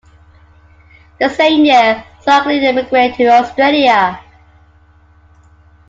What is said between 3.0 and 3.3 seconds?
to